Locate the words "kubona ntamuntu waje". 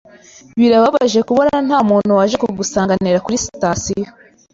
1.27-2.35